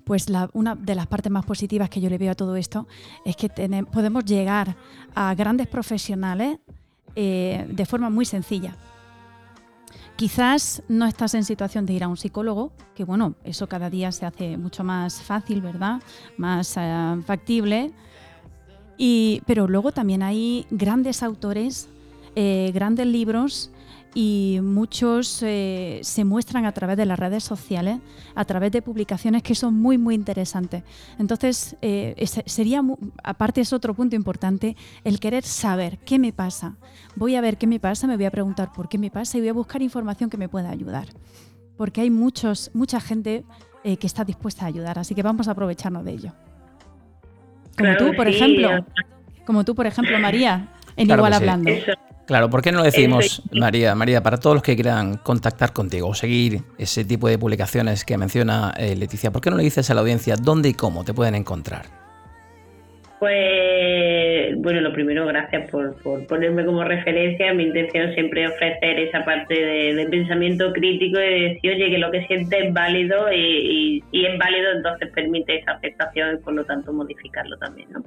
[0.05, 2.87] pues una de las partes más positivas que yo le veo a todo esto
[3.25, 3.49] es que
[3.91, 4.77] podemos llegar
[5.15, 6.59] a grandes profesionales
[7.17, 8.77] eh, de forma muy sencilla.
[10.15, 14.13] Quizás no estás en situación de ir a un psicólogo, que bueno, eso cada día
[14.13, 16.01] se hace mucho más fácil, ¿verdad?
[16.39, 17.93] Más eh, factible.
[19.45, 21.89] pero luego también hay grandes autores,
[22.35, 23.71] grandes libros
[24.15, 27.99] y muchos eh, se muestran a través de las redes sociales,
[28.35, 30.85] a través de publicaciones que son muy, muy interesantes.
[31.19, 32.83] Entonces, eh, sería,
[33.23, 36.77] aparte es otro punto importante, el querer saber qué me pasa.
[37.15, 39.41] Voy a ver qué me pasa, me voy a preguntar por qué me pasa y
[39.41, 41.09] voy a buscar información que me pueda ayudar.
[41.77, 43.45] Porque hay muchos, mucha gente
[43.85, 46.33] eh, que está dispuesta a ayudar, así que vamos a aprovecharnos de ello.
[47.77, 48.87] Como tú, por ejemplo,
[49.45, 51.71] como tú, por ejemplo, María, en Igual Hablando.
[52.27, 53.95] Claro, ¿por qué no lo decimos, María?
[53.95, 58.19] María, para todos los que quieran contactar contigo o seguir ese tipo de publicaciones que
[58.19, 61.15] menciona eh, Leticia, ¿por qué no le dices a la audiencia dónde y cómo te
[61.15, 61.96] pueden encontrar?
[63.19, 65.97] Pues bueno, lo primero, gracias por,
[66.27, 67.55] ponerme como referencia.
[67.55, 71.99] Mi intención siempre es ofrecer esa parte de, pensamiento crítico y de decir, oye, que
[71.99, 76.65] lo que siente es válido y, es válido, entonces permite esa aceptación y por lo
[76.65, 77.89] tanto modificarlo también.
[77.91, 78.05] ¿no?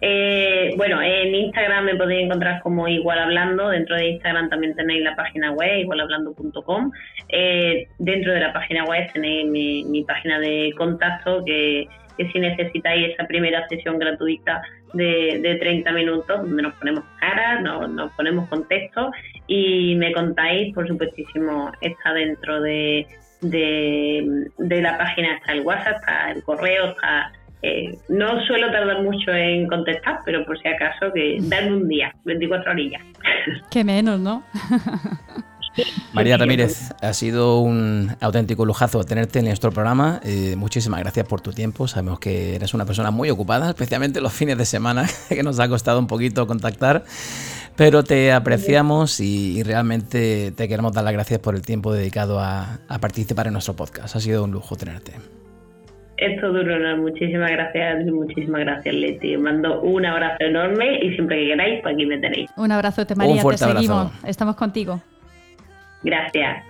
[0.00, 3.68] Eh, bueno, en Instagram me podéis encontrar como Igual Hablando.
[3.68, 6.92] Dentro de Instagram también tenéis la página web, igualhablando.com.
[7.28, 12.38] Eh, dentro de la página web tenéis mi, mi página de contacto que que si
[12.38, 14.62] necesitáis esa primera sesión gratuita
[14.94, 19.10] de, de 30 minutos donde nos ponemos cara, nos, nos ponemos contexto
[19.46, 23.06] y me contáis, por supuestísimo, está dentro de,
[23.40, 27.32] de, la página, está el WhatsApp, está el correo, está...
[27.64, 32.12] Eh, no suelo tardar mucho en contestar, pero por si acaso que darme un día,
[32.24, 33.02] 24 horas.
[33.70, 34.42] Qué menos, ¿no?
[36.12, 40.20] María Ramírez, ha sido un auténtico lujazo tenerte en nuestro programa.
[40.24, 41.88] Eh, muchísimas gracias por tu tiempo.
[41.88, 45.68] Sabemos que eres una persona muy ocupada, especialmente los fines de semana, que nos ha
[45.68, 47.04] costado un poquito contactar.
[47.76, 52.80] Pero te apreciamos y, realmente te queremos dar las gracias por el tiempo dedicado a,
[53.00, 54.14] participar en nuestro podcast.
[54.14, 55.12] Ha sido un lujo tenerte.
[56.18, 56.98] Es todo un honor.
[56.98, 59.36] Muchísimas gracias, muchísimas gracias, Leti.
[59.38, 62.50] Mando un abrazo enorme y siempre que queráis, pues aquí me tenéis.
[62.56, 63.34] Un abrazo, María.
[63.34, 64.12] Un fuerte te seguimos.
[64.24, 65.00] Estamos contigo.
[66.02, 66.64] Gracias.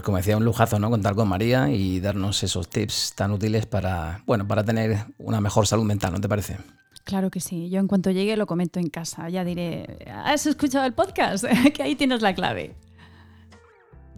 [0.00, 0.88] Pues como decía, un lujazo, ¿no?
[0.88, 5.66] Contar con María y darnos esos tips tan útiles para, bueno, para tener una mejor
[5.66, 6.56] salud mental, ¿no te parece?
[7.04, 7.68] Claro que sí.
[7.70, 9.28] Yo en cuanto llegue lo comento en casa.
[9.28, 11.44] Ya diré, ¿has escuchado el podcast?
[11.74, 12.76] que ahí tienes la clave.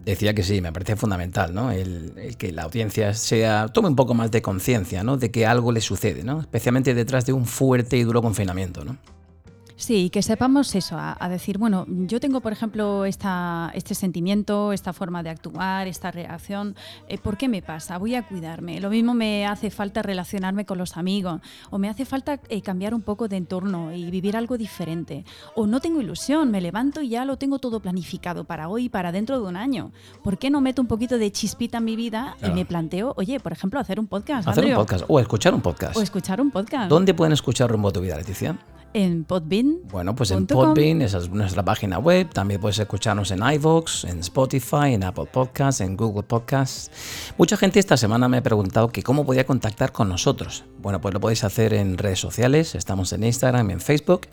[0.05, 1.71] Decía que sí, me parece fundamental, ¿no?
[1.71, 5.15] El, que la audiencia sea, tome un poco más de conciencia, ¿no?
[5.15, 6.41] De que algo le sucede, ¿no?
[6.41, 8.97] Especialmente detrás de un fuerte y duro confinamiento, ¿no?
[9.83, 14.93] Sí, que sepamos eso, a, decir, bueno, yo tengo, por ejemplo, esta, este sentimiento, esta
[14.93, 16.77] forma de actuar, esta reacción,
[17.09, 17.97] eh, ¿por qué me pasa?
[17.97, 18.79] Voy a cuidarme.
[18.79, 22.93] Lo mismo me hace falta relacionarme con los amigos, o me hace falta eh, cambiar
[22.93, 25.25] un poco de entorno y vivir algo diferente.
[25.53, 29.11] O no tengo ilusión, me levanto y ya lo tengo todo planificado para hoy, para
[29.11, 29.91] dentro de un año.
[30.23, 33.41] ¿Por qué no meto un poquito de chispita en mi vida y me planteo, oye,
[33.41, 34.47] por ejemplo, hacer un podcast?
[34.47, 35.97] Hacer un podcast, o escuchar un podcast.
[35.97, 36.87] O escuchar un podcast.
[36.87, 38.57] ¿Dónde pueden escuchar Rumbo a tu vida, Leticia?
[38.93, 39.79] En Podbean.
[39.89, 42.29] Bueno, pues en Podbean, esa es nuestra página web.
[42.31, 46.91] También puedes escucharnos en iVoox, en Spotify, en Apple Podcasts, en Google Podcasts.
[47.37, 50.63] Mucha gente esta semana me ha preguntado que cómo podía contactar con nosotros.
[50.79, 52.75] Bueno, pues lo podéis hacer en redes sociales.
[52.75, 54.27] Estamos en Instagram, en Facebook.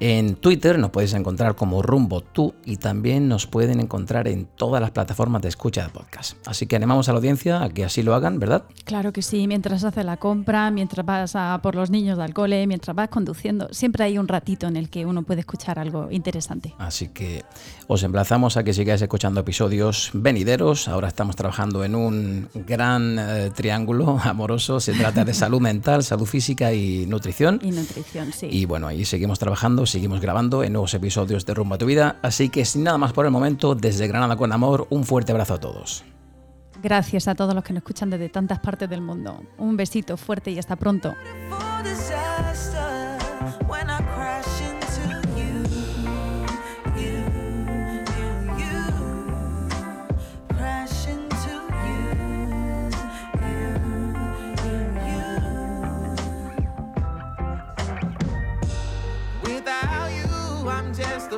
[0.00, 4.80] En Twitter nos podéis encontrar como Rumbo Tú y también nos pueden encontrar en todas
[4.80, 6.36] las plataformas de escucha de podcast.
[6.46, 8.62] Así que animamos a la audiencia a que así lo hagan, ¿verdad?
[8.84, 12.64] Claro que sí, mientras haces la compra, mientras vas a por los niños del cole,
[12.68, 16.74] mientras vas conduciendo, siempre hay un ratito en el que uno puede escuchar algo interesante.
[16.78, 17.44] Así que
[17.88, 20.86] os emplazamos a que sigáis escuchando episodios venideros.
[20.86, 24.78] Ahora estamos trabajando en un gran eh, triángulo amoroso.
[24.78, 27.58] Se trata de salud mental, salud física y nutrición.
[27.64, 28.46] Y nutrición, sí.
[28.48, 32.16] Y bueno, ahí seguimos trabajando seguimos grabando en nuevos episodios de Rumbo a tu Vida.
[32.22, 35.54] Así que sin nada más por el momento, desde Granada con Amor, un fuerte abrazo
[35.54, 36.04] a todos.
[36.82, 39.42] Gracias a todos los que nos escuchan desde tantas partes del mundo.
[39.58, 41.14] Un besito fuerte y hasta pronto.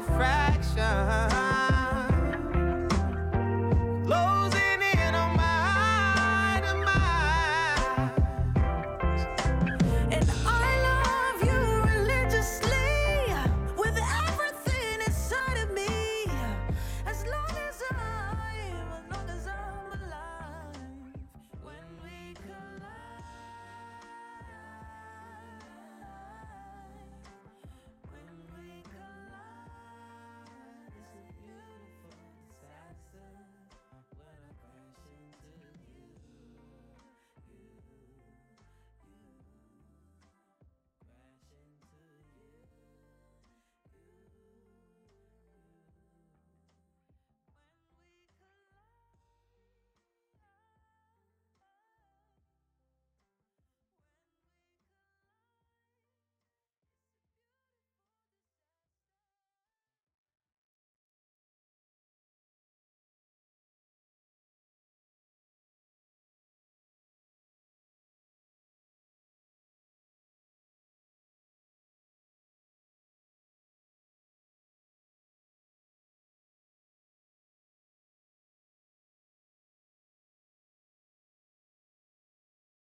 [0.00, 1.49] A fraction